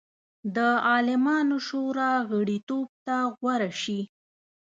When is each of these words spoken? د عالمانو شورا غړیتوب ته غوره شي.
د 0.55 0.57
عالمانو 0.89 1.57
شورا 1.67 2.11
غړیتوب 2.29 2.87
ته 3.05 3.15
غوره 3.37 3.71
شي. 3.81 4.01